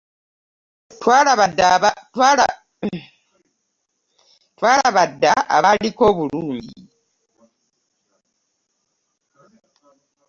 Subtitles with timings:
[4.59, 6.79] Twalaba dda abaaliko obulungi.